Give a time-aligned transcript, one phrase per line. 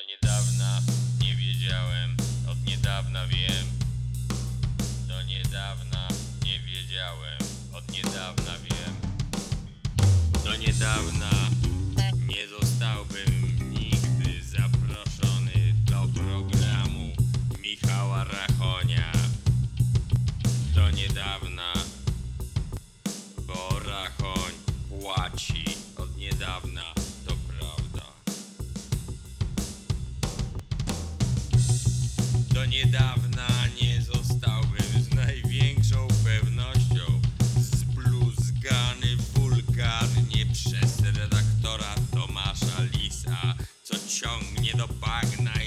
[0.00, 0.80] Do niedawna
[1.20, 2.16] nie wiedziałem,
[2.48, 3.66] od niedawna wiem.
[5.08, 6.08] Do niedawna
[6.44, 7.38] nie wiedziałem,
[7.72, 8.94] od niedawna wiem.
[10.44, 11.30] Do niedawna
[12.28, 17.12] nie zostałbym nigdy zaproszony do programu
[17.62, 19.12] Michała Rachonia.
[20.74, 21.72] Do niedawna,
[23.46, 24.52] bo Rachoń
[24.88, 25.64] płaci
[25.96, 26.79] od niedawna,
[32.84, 33.48] niedawna
[33.82, 37.20] nie zostałbym z największą pewnością
[37.56, 45.59] zbluzgany wulgarnie przez redaktora Tomasza Lisa, co ciągnie do bagna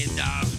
[0.00, 0.49] Do niedawna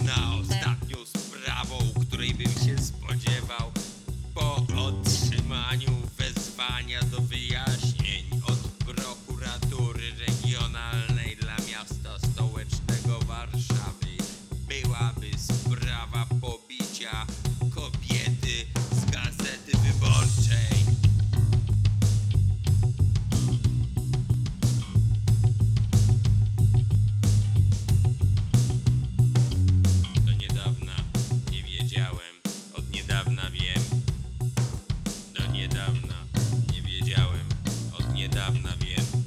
[38.42, 39.24] niedawna wiem.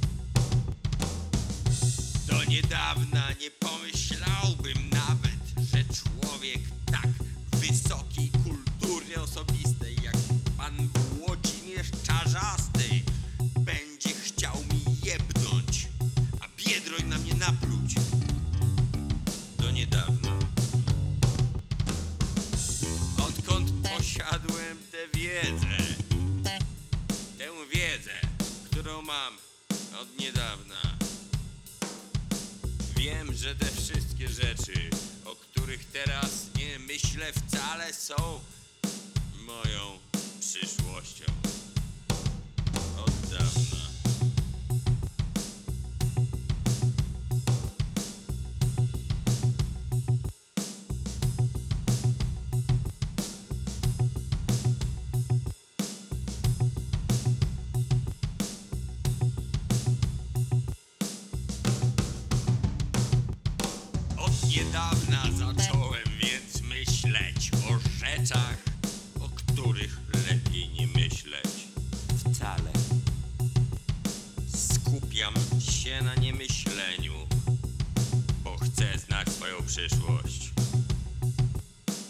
[2.27, 6.59] Do niedawna nie pomyślałbym nawet, że człowiek
[6.91, 7.07] tak
[7.51, 10.15] wysokiej kultury osobistej jak
[10.57, 13.01] pan Włodzimierz Czarzasty
[13.59, 15.87] będzie chciał mi jebnąć,
[16.41, 17.95] a Biedroń na mnie napluć.
[19.57, 20.39] Do niedawna.
[23.27, 25.94] Odkąd posiadłem tę wiedzę,
[29.05, 29.37] mam
[30.01, 30.81] od niedawna.
[32.95, 34.89] Wiem, że te wszystkie rzeczy,
[35.25, 38.39] o których teraz nie myślę, wcale są
[39.45, 39.99] moją
[40.39, 41.25] przyszłością.
[42.97, 43.74] Od dawna.
[64.55, 68.57] niedawna zacząłem więc myśleć o rzeczach,
[69.19, 69.99] o których
[70.29, 71.67] lepiej nie myśleć
[72.17, 72.71] wcale.
[74.55, 77.13] Skupiam się na niemyśleniu,
[78.43, 80.53] bo chcę znać swoją przyszłość.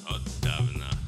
[0.05, 1.04] Od dawna.